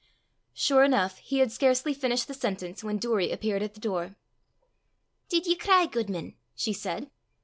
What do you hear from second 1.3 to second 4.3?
had scarcely finished the sentence, when Doory appeared at the door.